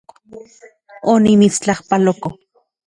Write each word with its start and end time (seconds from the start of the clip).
Onimitstlajpaloko 1.13 2.29